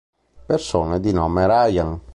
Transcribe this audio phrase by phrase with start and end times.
[0.47, 2.01] Persone di nome Ryan